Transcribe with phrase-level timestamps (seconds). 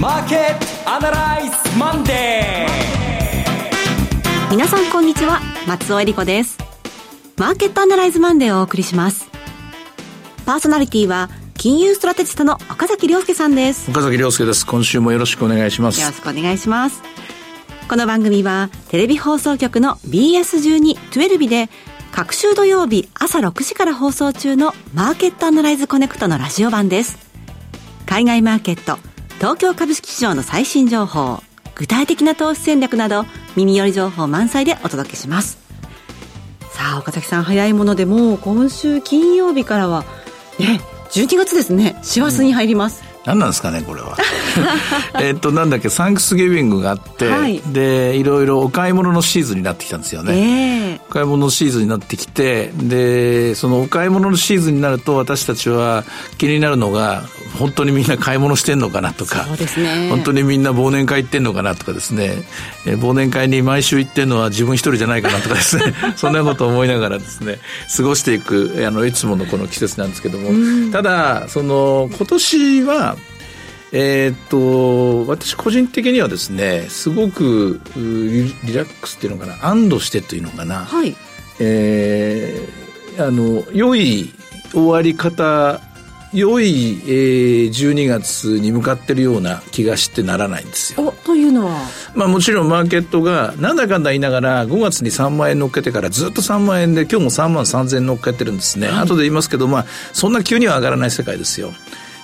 [0.00, 4.50] マーケットアナライズマンデー。
[4.50, 5.40] 皆さんこんにちは。
[5.66, 6.56] 松尾英里子です。
[7.36, 9.28] マーケットアナライズマンデーをお送りします。
[10.46, 13.90] パーソナリティは金融ストラテジストの岡崎良介さんです。
[13.90, 14.64] 岡崎良介です。
[14.64, 16.00] 今週もよろしくお願いします。
[16.00, 17.02] よろしくお願いします。
[17.88, 21.68] この番組はテレビ放送局の BS12-12 で
[22.12, 27.18] 各週土曜日朝6時から放送中のマーケットアナライズコネクトのラジオ版です。
[28.06, 29.07] 海外マーケット
[29.38, 31.40] 東京株式市場の最新情報
[31.76, 33.24] 具体的な投資戦略など
[33.54, 35.58] 耳寄り情報満載でお届けします。
[36.72, 40.04] さあ岡崎さん早いものでもう今週金曜日からは
[40.58, 40.80] ね
[41.10, 41.96] 12月ですね。
[42.02, 43.26] 師走に入ります、うん。
[43.26, 44.16] 何なんですかねこれは。
[45.22, 56.04] えっとなんだっけサンクスギビングがあって、はい、でいろいろお買い物のシーズンになってきたんですよね、えー、お買い物のシーズンになってきてでそのお買い物のシーズンになると私たちは
[56.38, 57.22] 気になるのが
[57.58, 62.36] 本当にみんな買い物してんのかなとか、ね、本当にみんな忘年会行ってんのかなとかですね、
[62.86, 65.94] え忘年会に毎週行ってんのは自分一人じゃないかなとかですね。
[66.16, 67.58] そんなことを思いながらですね
[67.96, 70.50] 過ごしていくあのいつものこの季節なんですけども、
[70.92, 73.16] ただその今年は
[73.92, 81.16] えー、っと私個人的にはですねすごくリラックスっていうのかな安堵してというのかな、はい、
[81.60, 84.30] えー、あの良い
[84.72, 85.80] 終わり方
[86.32, 91.14] 良い、えー、12月に向かってるような気がしてならないんですよ。
[91.24, 91.80] というのは？
[92.14, 98.88] まあもちろんマーケットがなんだかんだ言いながら5月に3万円乗っけてからずっと3万円で今日も3万3000円乗っけてるんですね。
[98.88, 101.72] はい、後で言いますけどまあそんな急には上がらない世界ですよ。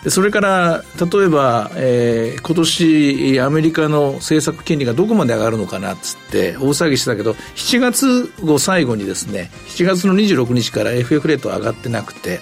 [0.08, 12.41] それから例えば、えー、今年アメリカの政策金利がどこまで上がるのかなっつって大騒ぎしてたけど7月を最後にですね7月の26日から FF レート上がってなくて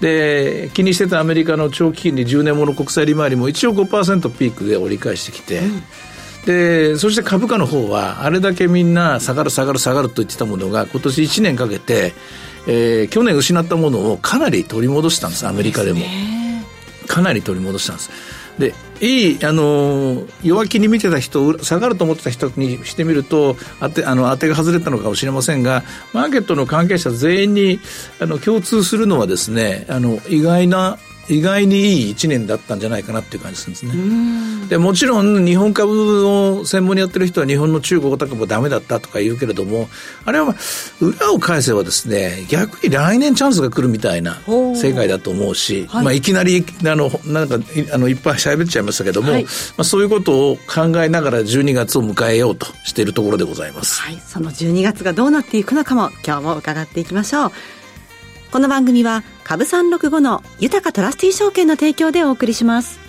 [0.00, 5.82] で気にしてたアメリカの長期金利10年もの国債利回りも一応5%ピークで折り返してきて、うん、
[6.44, 12.12] でそして株価の方はあれだけみんな下がる下がる下がると言ってたものが今年1年かけて、
[12.66, 16.00] えー、去年失ったものをかなり取り戻したんですアメリカでも。
[17.10, 18.10] かなり取り戻したんです。
[18.58, 25.82] でいい、あの弱気に見てた人下がると思ってた人にしてみると当てあの当てが外れたのかもしれませんが
[26.12, 27.80] マーケットの関係者全員に
[28.20, 30.98] あの共通するのはですねあの意外な
[31.30, 34.68] 意外にいい1年だったんじゃないかなっていう感じするんですね。
[34.68, 39.88] でもちろん日本株を専門にやってる人は日本の中国株もダメだったとか言うけれども
[40.24, 40.54] あれは
[41.00, 44.38] 裏を返せばですね逆に来年チャンスが来るみたいな
[44.74, 47.58] 世界だと思うし、はいまあ、いきなりあのなんか
[47.92, 49.48] あのいっぱい喋っちゃいましたけども、はい、ま
[49.78, 54.00] あ、そういうことを考えながら12月を迎えようとしているところでございます。
[54.02, 57.52] はい、その12月がどうなっていくのかも今日も伺っていきましょう。
[58.50, 63.00] この番組は株三六五の豊トラスティ証券の提供でお送りします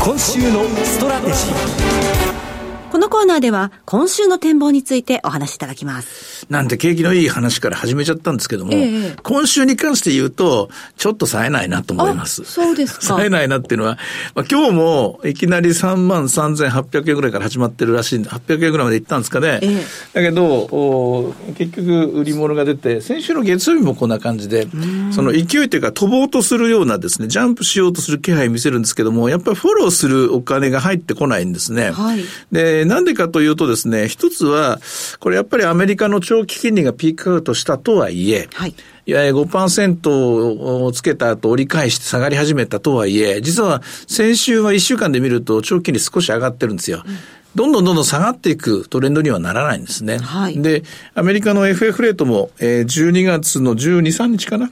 [0.00, 6.37] 今週のストラテジーこのコーナーでは今週の展望についてお話しいただきます。
[6.48, 12.44] なんて景気のいい話から始めちゃったんですけども、え今週に関して言うと、ちょっと冴えないなと思います。
[12.44, 13.02] そうですか。
[13.18, 13.98] 冴えないなっていうのは、
[14.34, 19.60] まあ、今日もいきなり3万3800円ぐらいから始まってるらしいんで、800円ぐらいまで行ったんですかね。
[19.62, 19.84] え、
[20.14, 24.68] だけどお、結局売り物が出て、先週の月曜日もこんな感じで、
[25.12, 31.90] その勢いというか飛ぼうとするようなですね、ジャンプしようとする気配見せるんですけども、やっぱりフォローするお金が入ってこないんですね。
[31.90, 34.80] はい、で、なんでかというとですね、一つは、
[35.20, 38.74] これやっぱりアメリカの長期金利がピークアウトしたとはいえ、はい。
[39.06, 47.02] いや5%をつけた後折り返して下がり始めたとはいえ、実は先週は1週間で見ると長期金利少し上がってるんですよ。
[47.06, 47.16] うん
[47.54, 50.18] どんどんどんどん下がっていくトレンドにはならないんですね。
[50.18, 50.84] はい、で、
[51.14, 54.70] アメリカの FF レートも、えー、12月の12、3日かな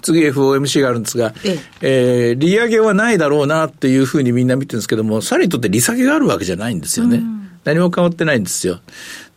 [0.00, 1.50] 次 FOMC があるんですが、え
[1.82, 7.22] ええー、利上げはないだろうなっていうふうにみんな見てるんですけども、さらにとって利下げがあるわけじゃないんですよね。
[7.66, 8.80] 何も変わってないんですよ。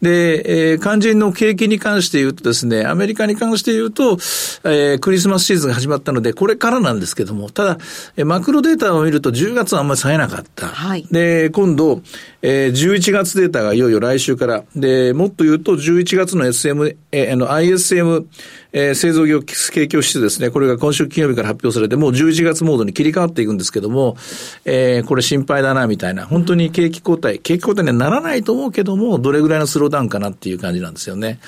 [0.01, 4.13] で、えー、肝心の景気に関して言うとですね、アメリカに関して言うと、
[4.63, 7.77] えー、クリスマスシーズンが始まったので、これからなんですけども、ただ、
[8.15, 10.67] えー、マクロデータを見ると10月はあんまり冴えなかった。
[10.67, 12.01] はい、で、今度、
[12.41, 18.25] えー、11月データがいよいよ来週から、で、もっと言うと11月の SM、えー、あの ISM、
[18.71, 24.15] えー、製造業景況指数ですね、これが今週金曜日から発表されて、もう11月モードに切り替わっていくんですけども、
[24.63, 31.39] えー、これ心配だな、みたいな、本当に景気後退、景気後退にはならないと思うけども、どれぐらいのスローダウンかなっていう感じなんですよね。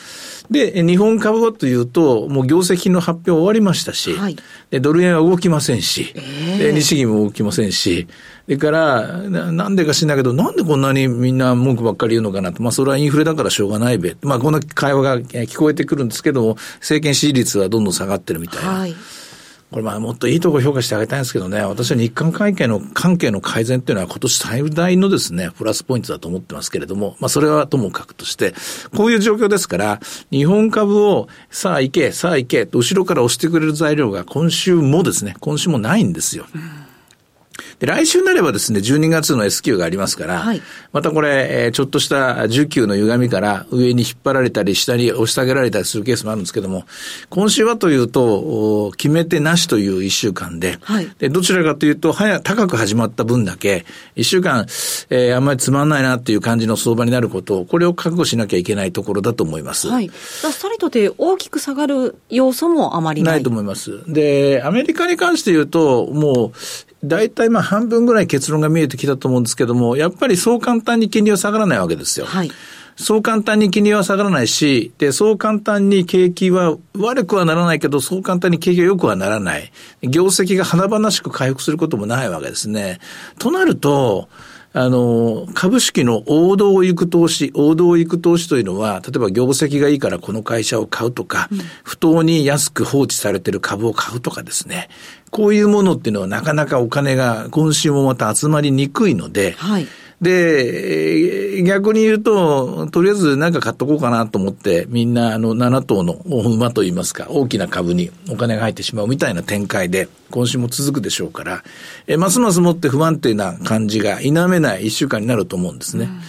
[0.49, 4.37] で、日本株はというと、もう業績の発表終わりましたし、はい、
[4.81, 8.07] ドル円は動きませんし、えー、日銀も動きませんし、
[8.45, 12.61] それからな、なんでか知んないけど、なんでこんなにみんな文句ばっかり言うのかなと。
[12.63, 14.15] まあ、それはインフレだからしょうがないべ。
[14.23, 18.69] まあ、こんな会話が聞こえてくるんですけども、政権支持率はどんどん下がってるみたいな。
[18.71, 18.95] はい
[19.71, 28.53] これまあもっといいところ評価してあげたいんですけどね、私は日韓関係の関係の改善っていうのは今年最大のですね、プラスポイントだと思ってますけれども、まあそれはともかくとして、
[28.95, 36.45] こういう状況ですから、日本株をさあ行け、さあ行け後ろから押してくれる材料が今週もですね、今週もないんですよ。
[36.53, 36.80] うん
[37.79, 40.61] で、来週になればですね、12月の S q がありますから、はい、
[40.91, 46.85] またこれ、えー、ちょっとした需給の歪みから上に引っ張られたり、下に押し下げられたりするケースもあるんですけども、
[47.29, 53.85] 今週はというと、決めてなしという一週間で、はい、で、どちらかというと、早、高く始まった分だけ、
[54.15, 54.65] 一週間、
[55.09, 59.87] えー、あんまりつまんないなっていう感じの相場になることを、これを覚悟しなきゃいけないところだと思います。
[59.87, 60.09] はい。
[60.09, 63.33] さりとて大きく下がる要素もあまりない。
[63.35, 64.01] ないと思います。
[64.07, 66.57] で、アメリカに関して言うと、もう、
[67.03, 72.25] 大体まあ半分ぐらい結論が見えてきたと思うんですけども、やっぱりそう簡単に金利は下がらないわけですよ。
[72.25, 72.51] はい。
[72.95, 79.71] そう簡単に金利は下がらないし、で、そう簡単に景気は悪くはならないけど、そう簡単に景気が良くはならない。
[80.03, 82.99] 業績が華々しく回復することもないわけですね。
[83.39, 84.29] となると、
[84.73, 94.87] あの、株式の王道を行く投資、王道を行く投資というのは、例えば業績がいいからこの会社を買うとか、うん、不当に安く放置されている株を買うとかですね。
[95.31, 99.87] こういうものっていうのはなかなかお金が今週もまた集まりにくいので、はい、
[100.21, 111.63] で、逆に言うと、とりあえず何か買っとこうかなと思って、みんなあの7頭の馬といいますか、大きな株にお金が入ってしまうみたいな展開で、今週も続くでしょうから、
[112.05, 116.05] えますますもって不安定な感じが否めない一週間になると思うんですね。
[116.05, 116.21] うん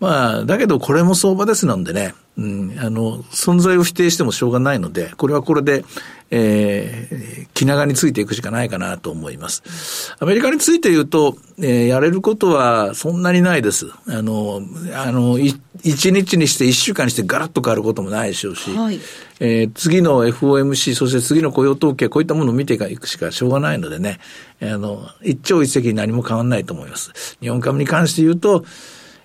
[0.00, 5.84] まあ、だけどこれも相場ですなんでね、うん、あの、存在を否定してもしょうがないので、これはこれで、
[6.30, 10.16] えー、気長についていくしかないかなと思います。
[10.18, 13.86] アメリカについて言うと、えー、やれることはそんなにないです。
[14.08, 14.60] あの、
[14.96, 18.98] あの、一日にして一週間にしてガラッと変わることもないでしょうし、はい、
[19.38, 24.18] えー、次の FOMC、そして次の雇用統計、こういったものを見ていくしかしょうがないのでね、
[24.60, 27.38] あの、一朝一夕に何も変わらないと思います。
[27.40, 28.64] 日本株に関して言うと、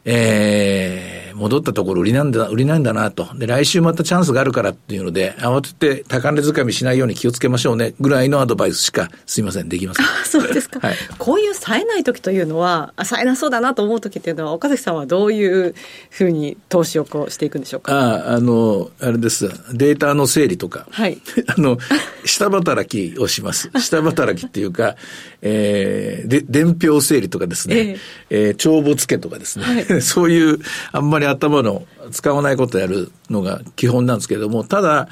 [0.06, 3.28] えー、戻ったところ売りなんだ、売りなんだなと。
[3.36, 10.06] で、来週またチャンスがあるからっていうので、慌てて高値掴みしないように気をつけましょうね、ぐらいのアドバイスしか、すいません、できません。
[10.06, 10.80] あ、そうですか。
[10.86, 15.76] はい、こういう冴えない時というのは、冴えなそうだなと思う時っていうのは、岡崎さんはどういう
[16.10, 17.94] ふうに投資をこうしていくんでしょうか？
[17.94, 19.50] あ、あの、あれです。
[19.74, 20.88] データの整理とか。
[20.92, 21.20] はい。
[21.48, 21.78] あの、
[22.26, 23.70] 下働きをします。
[23.80, 24.96] 下働きっていうか、
[25.42, 27.98] えー、で、伝票整理とかですね、
[28.30, 30.60] えー、えー、帳簿付けとかですね、はい、そういう、
[30.92, 35.10] あんまり頭の使わないことやるのが基本なんですけれども、ただ、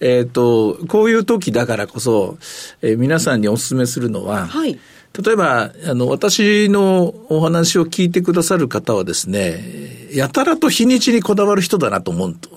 [0.00, 2.38] えっ、ー、と、こういう時だからこそ、
[2.82, 4.78] えー、皆さんにお勧めするのは、はい、
[5.24, 12.50] 例えば、あの、私のお話を聞いてくださる方はですね、やたらと日にちにこだわる人だなと思うと。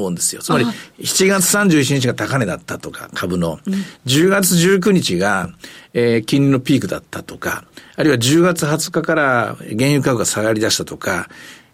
[0.00, 0.42] 思うんですよ。
[0.42, 3.58] つまり、7月31日が高値だったとか、株の。
[4.06, 5.50] 10月19日が、
[5.94, 7.64] えー、金利のピークだったとか、
[7.96, 11.28] あるいは10月20日から原油価格が下がり出したとか、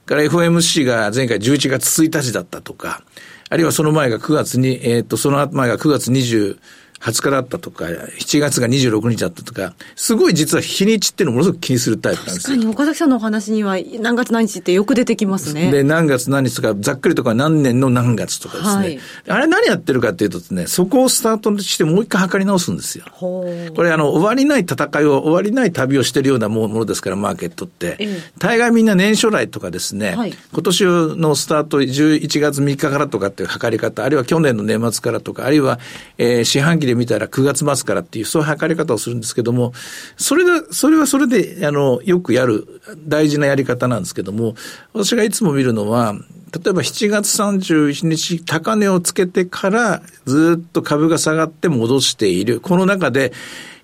[0.08, 3.02] から FOMC が前回11月1日だったとか、
[3.50, 6.58] あるいはその前が9月に、えっ、ー、と、その前が9月20、
[7.00, 12.56] 20日だったとか、7月が26日だったとか、すごい実は日にちっていうのをものすごく気にするタイプなんですよ。
[12.56, 15.70] 確かに岡崎さんのお話には何月何日ってよく出てきますね。
[15.70, 18.82] で、何月何日とか、ざっくりとか何年の何月とかですね。
[18.82, 23.04] はい、あれ何やってるかっていうとですね、そこをスタートとしてもう一回測り直すんですよ。
[23.18, 23.44] こ
[23.82, 27.96] れあの、終わりない戦いを、終わりない旅をしてるようなものですから、マーケットって。
[28.38, 30.84] 大概みんな年初来とかですね、はい、今年
[31.16, 35.78] のスタート11月3日からとかっていう測り方、あるいは去年の年末からとか、あるいは、
[36.18, 39.72] えー、四半期で見たら9月末からっていう、そういう測り方をするんですけども、
[40.16, 44.54] それが、それはそれで、あの、よくやる大事なやり方なんですけども、
[44.92, 46.14] 私がいつも見るのは、
[46.50, 52.60] 例えば7月31日高値をつけてからずっと株が下がって戻している。
[52.60, 53.32] この中で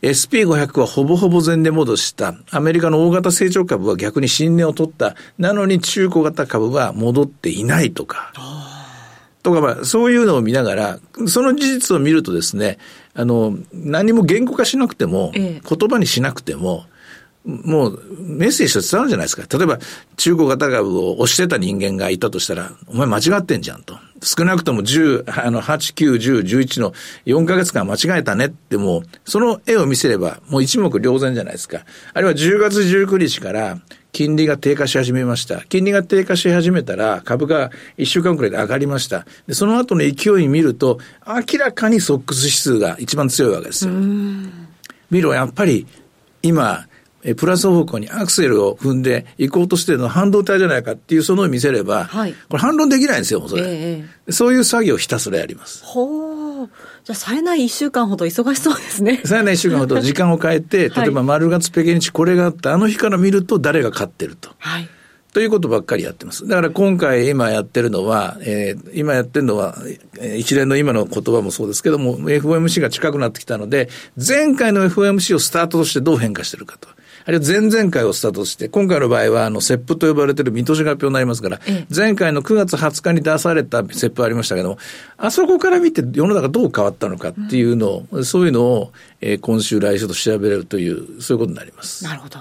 [0.00, 2.34] SP500 はほぼほぼ前年戻した。
[2.50, 5.14] アメリカの大型成長株は逆に新値を取った。
[5.38, 8.32] なのに中古型株は戻っていないとか。
[9.44, 12.78] とか、まあ、そういうのを見ながら、その事実を見るとですね、
[13.12, 16.86] あの、何も言語化しなくても、言葉にしなくても、
[17.44, 19.46] もうメッセージと伝わるじゃないですか。
[19.54, 19.78] 例えば、
[20.16, 23.98] 中古型株を押してた人間がいたとしたら、お前間違ってんじゃんと。
[24.22, 26.94] 少なくとも10、あの、8、9、10、11の
[27.26, 31.84] 4ヶ月間間違えたねってもう、その絵を見せれば、もう一目瞭然じゃないですか。
[32.14, 33.78] あるいは10月19日から、
[34.14, 35.62] 金利が低下し始めました。
[35.64, 39.26] 金利が低下し始めたら、株が1週間くらいで上がりました。
[39.48, 43.92] で、その後の勢い見ると、明らかにソックス指数が一番強いわけですよ。
[45.10, 45.88] 見ろ、やっぱり、
[46.42, 46.86] 今、
[47.24, 55.82] えプラス方向にアクセルを踏んで行こうとしてるのは半導体じゃないかっていうそのを見せれば、はい、これ反論できないんですよ、それ、えー、そういう作業をひたすらやります。
[55.84, 56.43] ほ
[57.04, 59.20] じゃあ、冴えない1週間ほど忙しそうですね。
[59.24, 64.50] 冴えない1週間ほど時間を変えて、例えば丸月ペケ日これがあって、あの日から見ると誰が勝ってると。
[64.58, 64.88] はい。
[65.34, 66.46] ということばっかりやってます。
[66.46, 69.76] だから今回今やってるのは、えー、今やってるのは、
[70.36, 76.88] 一連の今の言葉もそうですけども、FOMC が近くなってきたので、前回の FOMC をスタートとしてどう変化してるかと。
[77.26, 81.58] あるいは前々回をスタートして、今回の場合は、あの、セップと呼ばれている見通しが発表になりますから、
[81.94, 84.78] 前回の9月20日に出されたセップありましたけども、
[85.16, 92.04] あそこから見て世の中どう変わったのかっていうのを、うん、そういうのを、えー、今週来週と調べれるという、そういうことになります。
[92.04, 92.38] なるほど。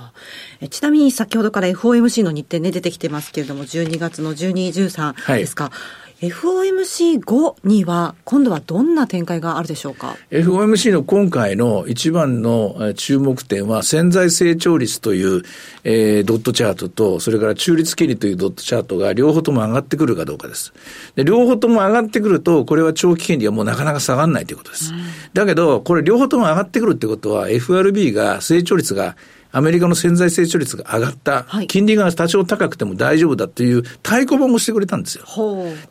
[0.59, 5.65] えちなみに先ほどから FOMC の日程ね、出てきてますけれども、12月の12、13ですか。
[5.65, 15.43] はい FOMC5 には、今度はどんな展開があるでしょうか ?FOMC の今回の一番の注目点は、潜在成長率という、
[15.83, 20.73] えー、ドットチャートと、それから中立金利というドットチャートが両方とも上がってくるかどうかです。
[21.15, 24.93] で両方とも上がってくると、これは長期金利はもうなかなか下がらないということです。
[24.93, 24.99] うん、
[25.33, 29.15] だけど、これ両方とも上がってくるってことは、FRB が成長率が
[29.53, 35.25] アメリカの潜在成長率が上がった、はい、金利が多少高くても大丈夫だっていう太鼓判をしてくれたんですよ。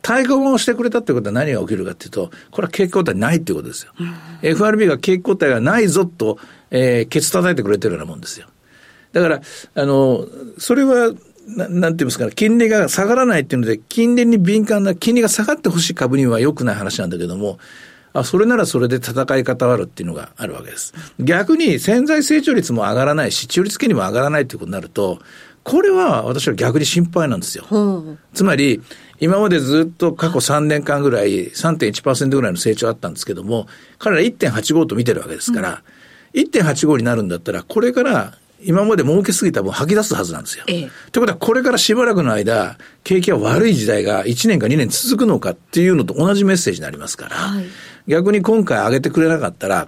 [0.01, 3.93] 太鼓判をしてくれたってことは何が起きるかっていうと、これは景気後退ないっていうことですよ。
[4.41, 6.37] FRB が景気後退がないぞと、
[6.71, 8.47] えー、ケツ叩いてくれてるようなもんですよ。
[9.13, 9.41] だから、
[9.75, 10.27] あの、
[10.57, 11.13] それは、
[11.47, 17.59] ななんて言いますかね、金利が下がらないっていうので、金利に敏感な、金利が下がってほしい株には良くない話なんだけども、
[18.13, 20.93] あ、それならそれで戦い方はあるっていうのがあるわけです。
[21.19, 25.19] 逆に潜在成長率も上がらないし、中立金利も上がらないっていうことになると、
[25.63, 27.65] これは私は逆に心配なんですよ。
[28.33, 28.81] つまり、
[29.19, 33.67] 今までずっと過去3年間ぐらい3.1%ぐらいの成長あったんですけども、
[33.97, 35.81] 彼ら1.85と見てるわけですから、
[36.33, 40.63] うん、1.85になるんだったら、これから今まで儲けすぎた分吐き出すはずなんですよ。
[40.67, 47.65] ええ、ということは、これからしばらくの間、景気が悪い時代が1年か2年続くのかっていうのと同じメッセージになりますから、はい、
[48.07, 49.87] 逆に今回上げてくれなかったら、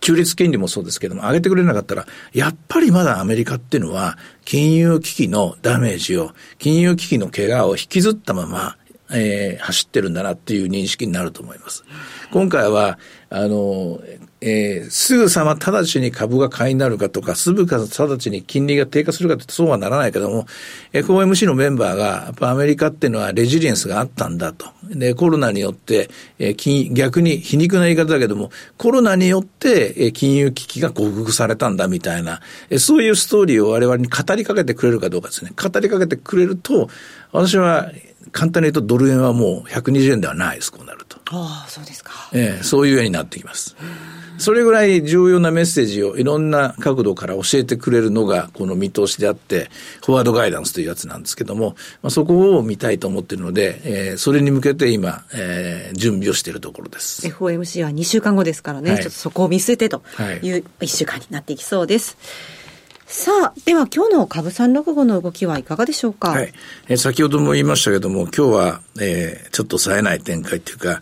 [0.00, 8.76] 中立金利もそうですけども、上げてくれなかったら、やっぱりまだアメリカっていうのは、金融危機のダメージを、金融危機の怪我を引きずったまま、
[9.12, 11.84] えー、走ってるんだなっていう認識になると思います。
[12.32, 12.98] 今回は、
[13.28, 14.00] あの、
[14.40, 20.46] えー、すぐさま直ちに株が買いになるかとか、すぐか直ちに金利が低下するかとそうはならないけども、
[20.92, 24.66] FOMC のメンバーが、やっぱアメリカっていうのはレジリエンスがあったんだと。
[24.88, 32.40] で、コロナによって、えー、金逆に皮肉な言い方だけども、コロナによって、えー、金融危機が克服されたんだみたいな、
[32.70, 35.52] えー、そういうストーリーを我々に語りかけてくれるかどうかですね。
[35.54, 36.88] 語りかけてくれると、
[37.32, 37.92] 私は
[38.32, 41.18] 簡単に言うとドル円はもう120円ではないです、こうなると。
[41.32, 42.12] ああ、そうですか。
[42.32, 43.76] ええー、そういう円になってきます。
[44.38, 49.70] それぐらい重要なメッセージをいろんな角度から教えてくれるのがこの見通しであって、
[50.04, 57.26] フォワードガイダンスというやつなんですけども、まあ、そこを見たいと思っているので、えー、それに向けて今、えー、準備をしているところです。
[57.28, 60.02] FOMC は2週間後ですからね、はい、ちょっとそこを見据えてと
[60.42, 62.16] いう1週間になっていきそうです。
[63.12, 66.30] さあ、では今日の株三六五の動きはいかがでしょうか？
[66.30, 66.52] はい。
[66.88, 71.00] えー、先ほども言いましたけども、今日は、えー、ちょっと冴えない展開っていうか、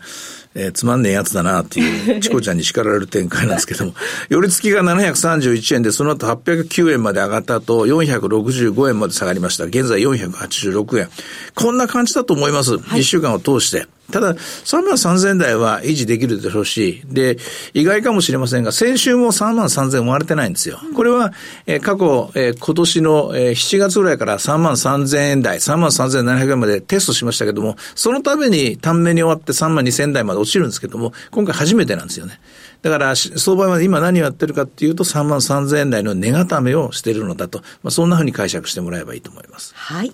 [0.55, 3.93] えー、つまんねえやつだなっていう、 チコちゃんに叱られる展開なんですけども、
[4.27, 9.65] 寄り付きが731円で、その後809円まで上がった後、465円まで下がりました。
[9.65, 11.09] 現在486円。
[11.53, 12.79] こんな感じだと思います。
[12.79, 13.85] はい、1週間を通して。
[14.11, 17.37] ただ、3万3000台は維持できるでしょうし、で、
[17.73, 20.79] 意外かもしれませんが、先週も3万3000割れてないんですよ。
[20.95, 21.33] これは、
[21.67, 32.39] えー、過去、えー、今年の、えー、7月ぐらいから3万3000円台、3万3700円までテストしましたけども、そのために短目に終わって3万2000台まで落ちるんですけども、今回初めてなんですよね。
[32.81, 39.73] だから、相場は今何をやってるかっていうと、3万3000円台の値固めをしているのだと、まあ、そんなふうに解釈してもらえばいいと思います。
[39.75, 40.13] はい。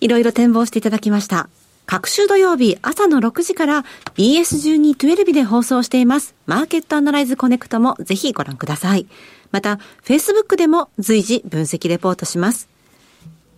[0.00, 1.48] いろいろ展望していただきました。
[1.86, 3.84] 各週土曜日朝の6時から
[4.16, 6.34] BS1212 で放送しています。
[6.46, 9.06] マーケットアナライズコネクトもぜひご覧ください。
[9.52, 12.68] また、Facebook でも随時分析レポートします。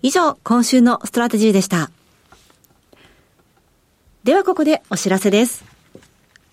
[0.03, 1.91] 以上、今週のストラテジーでした。
[4.25, 5.65] ではここでお知らせです。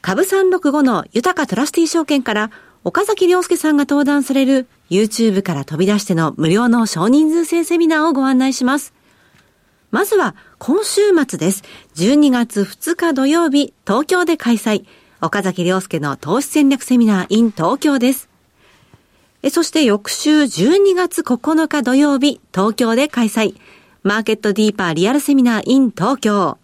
[0.01, 2.51] 株365の豊トラスティ証券から
[2.86, 8.95] 岡崎良介さんが登壇される YouTube から飛び出しての無料の少人数制セミナーをご案内します。
[9.96, 11.64] まずは今週末です。
[11.96, 14.86] 12月2日土曜日、東京で開催。
[15.22, 18.28] 岡崎良介の投資戦略セミナー in 東京です。
[19.50, 23.56] そして翌週12月9日土曜日、東京で開催。
[24.04, 26.58] マーケットディーパーリアルセミナー in 東京。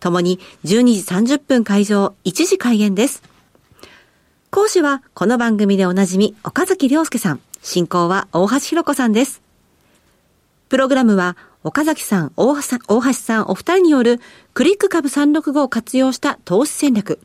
[0.00, 3.22] ともに12時30分会場、1時開演です。
[4.50, 7.40] 講師はこの番組でおなじみ岡崎良介さん。
[7.62, 9.40] 進行は大橋弘子さんです。
[10.68, 14.20] プログラムは岡崎さん、大橋さん、お二人による
[14.52, 17.20] クリック株365を活用した投資戦略。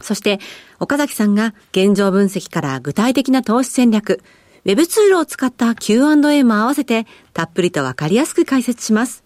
[0.00, 0.40] そして、
[0.80, 4.20] 岡崎さんが現状分析から具体的な投資戦略、
[4.64, 9.22] ウェブツールを使った Q&A も合わせて、たっぷりとわかりやすく解説します。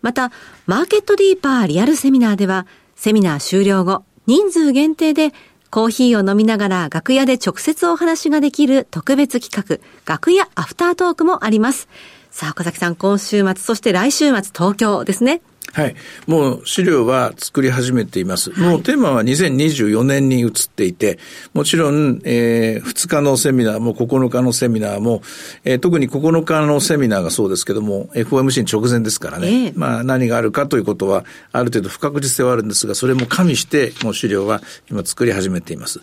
[0.00, 0.32] また、
[0.66, 5.32] マーケットディーパーリアルセミナーでは、セミナー終了後、人数限定で
[5.70, 11.88] コーヒーを飲みながら楽屋で直接お話ができる特別企画、楽屋アフタートークもあります。
[12.30, 15.40] さあ、岡崎さん、今週末、そして来週末、東京ですね。
[15.72, 15.94] はい。
[16.26, 18.50] もう資料は作り始めています。
[18.58, 21.18] もうテーマは2024年に移っていて、
[21.52, 25.22] もちろん、えー、2日のセミナーも9日のセミナーも、
[25.64, 36.00] えー、特に9日のセミナーがそうですけども、FOMC に直前ですからね、えー、まあ何があるかということは、ある程度不確実性はあるんですが、それも加味して、もう資料は今作り始めています。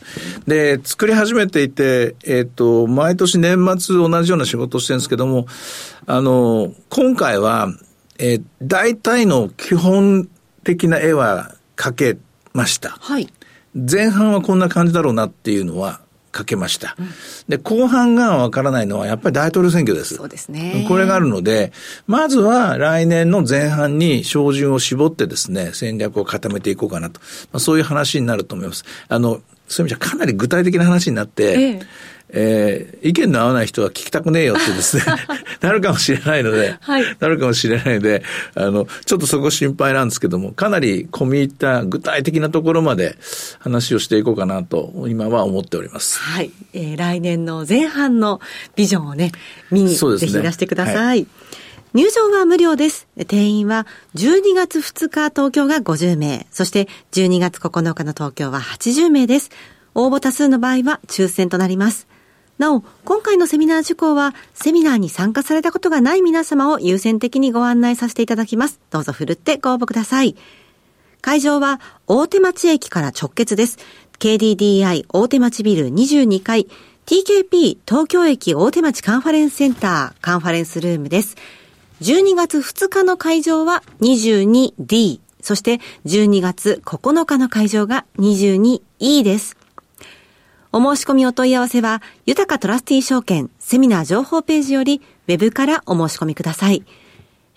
[0.48, 5.48] で、作り始めていて、えっ、ー、と、毎年年末同じような仕事をしてるんですけども、
[6.06, 7.70] あの、今回は、
[8.18, 10.30] えー、大体の基本
[10.64, 12.18] 的な絵は描け
[12.54, 12.90] ました。
[12.90, 13.28] はい。
[13.76, 16.00] 前半はこんな感じだろうなっていうのは
[16.32, 16.96] 描けました。
[16.98, 17.10] うん、
[17.48, 20.16] で、後半がわからないのはやっぱり大統領選挙です。
[20.16, 20.86] そうですね。
[20.88, 21.74] これがあるので、
[22.08, 27.20] まずは来年の前半に照準を絞ってですね、戦略を固めていこうかなと。
[27.52, 28.86] まあ、そういう話になると思います。
[29.08, 31.82] あの、そういう意味じゃかなり具体的な話になって、ええ
[32.30, 35.04] えー、意見の合わない人は聞きたくねえよってですね、
[35.62, 38.24] なるかもしれないので、はい、なるかもしれないので、
[38.56, 43.18] あの、ちょっとそこ心配なんですけども、かなり込み入った具体的なところまで
[43.60, 46.20] 話をしていこうかなと、今は思っております。
[46.20, 46.52] はい。
[46.74, 48.42] えー、来年の前半の
[48.76, 49.32] ビジョンをね、
[49.72, 50.96] 見に、ぜひいらしてください。
[50.96, 51.28] はい、
[51.94, 53.08] 入場は無料です。
[53.28, 59.52] 定員は12月2日東京が50名、そして12月9日の東京は80名です。
[59.94, 62.08] 応募多数の場合は抽選となります。
[62.58, 68.80] なお、今回のセミナー受講は、セミナーに参加されたことがない皆様を優先的にご案内させていただきます。
[68.92, 70.38] どうぞふるってご応募ください。
[71.20, 73.78] 会場は、大手町駅から直結です。
[74.20, 76.68] KDDI 大手町ビル22階、
[77.06, 81.36] TKP 東京駅大手町カンファレンスセンターカンファレンスルームです。
[82.02, 89.58] 12月2日の会場は 22D、そして12月9日の会場が 22E です。
[90.78, 96.84] お申し込みお問い合わせは、豊かトラスティー証券セミナー情報ページより、ウェブからお申し込みください。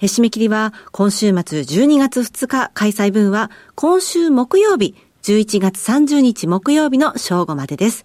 [0.01, 8.05] 締め切りは、今週末12月2日開催分は、今週木曜日、11月30日木曜日の正午までです。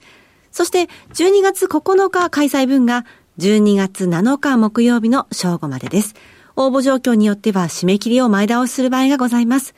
[0.51, 3.05] そして、12月9日開催分が、
[3.37, 6.15] 12月7日木曜日の正午までです。
[6.55, 9.75] 応募状況によっては締め切りを前倒しする場合がございます。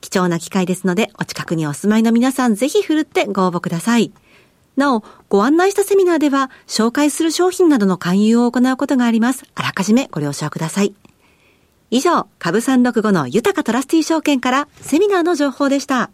[0.00, 4.12] 貴重な機会ですので、お近くにお住まいの皆さんぜひ振るってご応募ください。
[4.76, 9.44] なお、ご案内したセミナーでは、紹介する商品などの勧誘を行うことがあります。
[9.54, 10.94] あらかじめご了承ください。
[11.90, 16.10] 以上、株365の豊かトラスティ証券からセミナーの情報でした。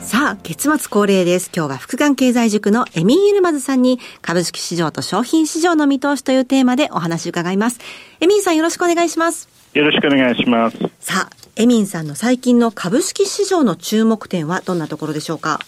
[0.00, 1.50] さあ、月末恒例です。
[1.54, 7.78] 今日は福眼経済塾のエミン・ユルマズさんに株式市場と商品市場の見通しというテーマでお話伺います。
[8.20, 9.50] エミンさんよろしくお願いします。
[9.74, 10.78] よろしくお願いします。
[10.98, 15.58] さあ、エミンさんの最近の株式市場の注目点はどんなところでしょうか？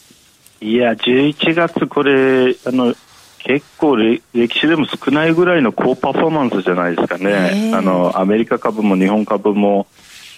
[0.60, 2.94] いや、11月これ、あの、
[3.38, 4.20] 結構歴
[4.58, 7.72] 史でも少ないぐらいの高パフォーマンスじゃないですかね。
[7.74, 9.86] あの、アメリカ株も日本株も、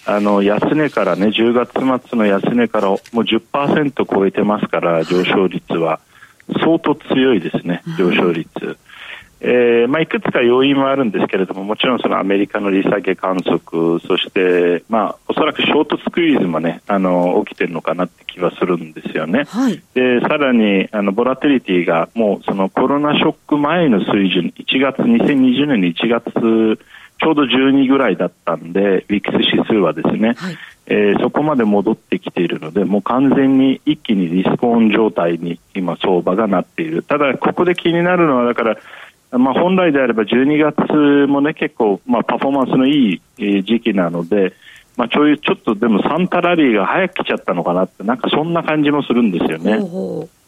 [0.05, 1.71] あの、安値からね、10月
[2.07, 5.99] 末の安値からもう10%超えてますから、上昇率は。
[6.63, 8.77] 相当強いですね、上昇率。
[9.43, 19.45] えーまあ、いくつか要因はあるんですけれども、もちろんそのアメリカの利下げ観測、そして、まあ、おそらくショートスクイーズもね、あの、起きてるのかなって気はするんですよね。
[19.47, 26.79] はい、で、さらに、あの、ボラテリティがもうそのコロナショック前の水準、1月、2020年の1月、
[27.21, 37.03] ちょうど12ぐらいだったんで、ウィックス指数はですね、はい、えー、そこまで戻ってきているので、もう完全に一気にリスクオン状態に今相場がなっている。
[37.03, 38.77] ただ、ここで気になるのは、だから、
[39.31, 44.53] まあ、本来であれば12月もね結構、まあ、パフォーマンスのいい時期なので、
[44.97, 49.77] まあ、ちょいちょっとでもサンタラリーが早く来ちゃったのかなってなんかそんな感じもするんですよね。
[49.79, 50.40] ほうほう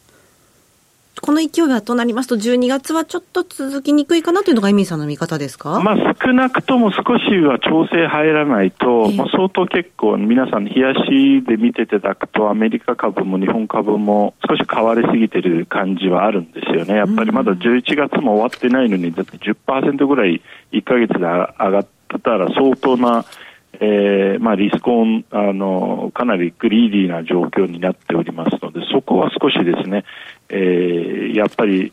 [1.24, 20.42] この勢いはとなりますと、12月はちょっと続きにくいかなというのが、エミンさんの見方ですか、まあ、少なくとも少しは調整入らないと、まあ、相当結構、皆さん、冷やしで見ていただくと、アメリカ株も日本株も少し買われすぎてる感じはあるんですよね、やっぱりまだ11月も終わってないのに、だって10%ぐらい
[20.74, 21.88] 1か月で上がっ
[22.22, 23.24] たら相当な。
[23.80, 30.06] えーまあ、リスクオンあのかなりグリーディーな状況になっておりますのでそこは少しですね、
[30.50, 31.92] えー、やっぱり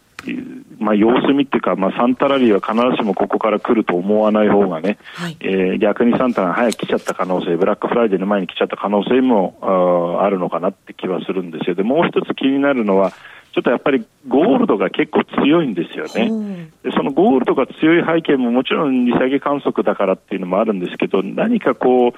[0.78, 9.56] まあ、様子見っていうか、まあ、サンタラリーは必ずしもここから来ると思わない方がね、はい、えー、逆にサンタが早く来ちゃった可能性、ブラックフライデーの前に来ちゃった可能性も
[10.20, 11.74] ああるのかなって気はするんですよ。
[11.74, 13.12] で、もう一つ気になるのは、
[13.52, 16.70] ちょっとやっぱりゴールドが結構強いんですよね。
[16.82, 22.12] でそのゴールドが強い背景ももちろん利下げ観測だからっていうのもあるんですけど、何かこう、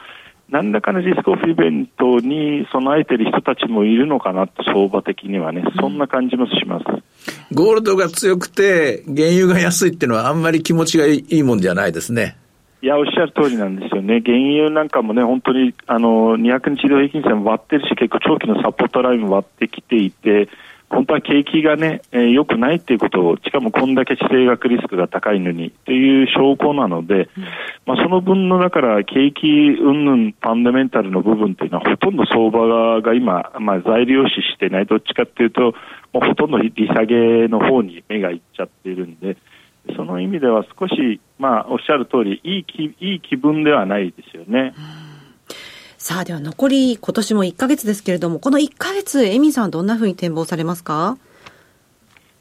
[0.53, 6.85] 何らかのリスクオフイベントに備えている人たちもいるのかなと、相場的にはね、そんな感じもします。
[7.55, 12.37] ゴールドが強くて、原油が安いっていうのは、あんまり気持ちがいいもんじゃないですね。
[12.83, 14.21] いや、おっしゃる通りなんですよね。
[14.23, 20.49] 原油なんかもね、本当に、あの、200日移動平均線割ってるし、結構長期のサポートラインも割ってきていて、
[20.93, 27.45] 本当は景気がね、えー、良くないっていうことを、しかもこんだけ地政学リスクが高いのにという証拠なので、うん、
[27.87, 35.75] まあ、その分の、だから景気云々ファンダメンタルの部分というのは、ほとんど相場が今、まあ、材料視してない、どっちかっていうと、
[36.13, 39.39] もうほとんど利下げの方に目がいっちゃっているんで、
[39.97, 44.75] その意味では少し、まあ、おっしゃる通り、いい気いい気分ではないですよね。
[44.97, 45.02] うん
[46.05, 51.17] さあ、では残り今年も1か月ですけれども、この1か月、エミさんどんなふうに展望されますか？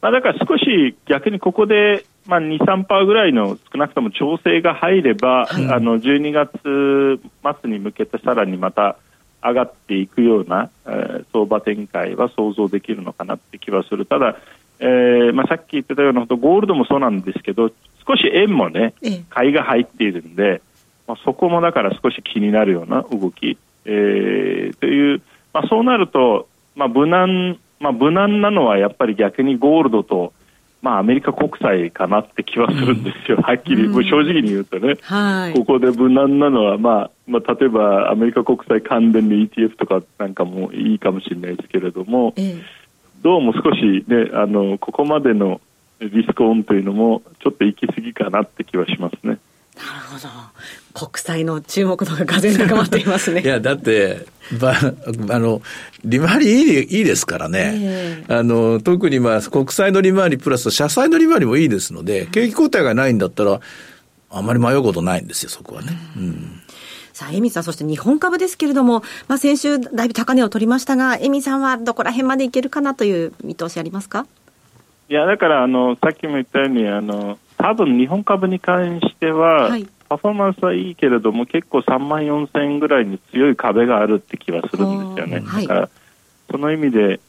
[0.01, 7.21] まあ、だから少し逆にここで、まあ、2、3%ぐらいの少なくとも調整が入れば、はい、あの12月
[7.61, 8.97] 末に向けてさらにまた
[9.43, 14.07] 上がっていくような、えー、相場展開は想像できるのかなって気はする。
[14.07, 14.37] ただ、
[14.79, 17.69] えーまあ、さっき言ってたようなこと、ゴールドもそうなんですけど、
[18.07, 18.95] 少し円もね、
[19.29, 20.63] 買いが入っているんで、
[21.07, 25.21] まあ、そこもだから少し気になるような動き、えー、という、
[25.53, 30.33] まあ、そうなると、まあ、無難、まあ、無難なのはやっぱり逆にゴールドと、
[30.81, 42.61] まあ、アメリカ国債かなって気はするんですよ、はっきり、うん、正直に言うとね、はい、ここで無難なのは、まあまあ、例えばアメリカ国債関連の ETF とかなんかもいいかもしれないですけれども、ええ、
[43.21, 45.61] どうも少し、ね、あのここまでの
[45.99, 49.37] リスクオンというのもちょっと行き過ぎかなって気はしますね。
[49.75, 51.07] なるほど。
[51.07, 53.41] 国債の注目度ががぜ高まっていますね。
[53.41, 54.25] いや、だって、
[54.59, 54.75] ば、
[55.29, 55.61] あの、
[56.03, 57.79] 利回りいいいいですからね。
[57.81, 63.59] えー、あの、特にまあ、国債の利回りプラス社債の利回りもいいですので、景気後退がないんだったら、
[64.29, 65.97] あまり迷うことないんですよ、そこはね。
[66.17, 66.61] うん、うん
[67.13, 74.25] さあ、エミさん、そして日本株ですけれども、まあ、先週、だいぶ高値を取りましたが、エミさんはどこら辺までいけるかなという見通しありますか？
[75.09, 85.41] いや、だから、あの、さっきも言ったように、あの、多分日本株に関しては、はい、パフォーマンスはいいけれども、結構3万4000円ぐらいに強い壁があるって気はするんですよね。
[85.41, 85.89] だから、
[86.49, 87.19] その意味で、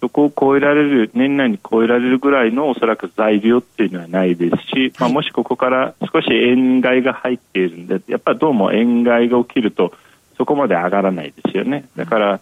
[0.00, 9.92] そこを超えられる、年内に超えられるぐらいのおそらく材料っていうのはないですし、まあ、もしここから少し円買いが入っているんで、やっぱりどうも円買いが起きると、
[10.38, 11.84] そこまで上がらないですよね。
[11.94, 12.40] だから、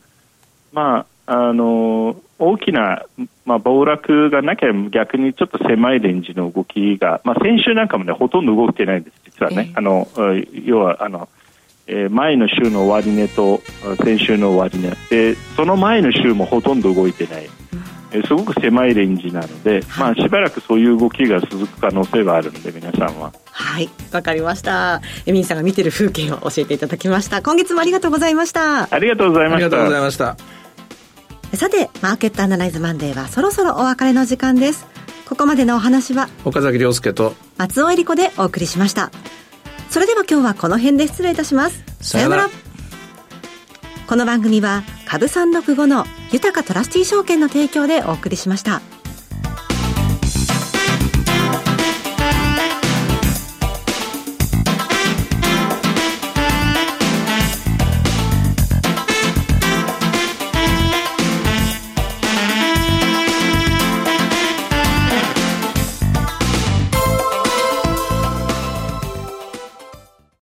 [0.73, 3.05] まあ、あの大きな、
[3.45, 10.09] まあ、暴落がなければ逆にちょっと狭いレンジの動きが、まあ、先週なんかもねほとんど動いてないんです実はね、えー、あの
[10.65, 11.29] 要はあの、
[11.87, 13.61] えー、前の週の終値と
[14.03, 14.97] 先週の終値。
[15.09, 17.49] でその前の週もほとんど動いてない、
[18.11, 23.33] えー、すごく狭いレンジなので、まあ、しばらくそういう動きが続く可能性はあるので皆さんは。
[23.53, 23.89] はい。
[24.11, 25.01] わかりました。
[25.27, 27.41] エミンさんが見てる風景を教えていただきました。
[27.41, 28.93] 今月もありがとうございました。
[28.93, 29.67] ありがとうございました。
[29.67, 30.60] ありがとうございました
[31.55, 34.87] さて、マーケットアナライズマンデーはそろそろお別れの時間です。
[35.29, 39.11] ここまでのお話は、岡崎亮介と松尾恵理子でお送りしました。
[39.91, 41.83] それでは今日はこの辺で失礼いたします。
[42.01, 42.51] さよなら。
[44.07, 48.81] この番組は、株三六五の豊かトラスティ証券の提供でお送りしました。